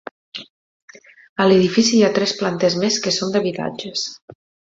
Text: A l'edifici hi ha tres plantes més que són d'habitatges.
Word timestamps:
A 1.43 1.47
l'edifici 1.49 1.99
hi 1.99 1.99
ha 2.07 2.11
tres 2.15 2.33
plantes 2.41 2.79
més 2.85 2.99
que 3.05 3.15
són 3.19 3.37
d'habitatges. 3.37 4.09